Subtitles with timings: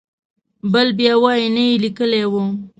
[0.71, 2.35] بل بیا وایي نه یې لیکلی و.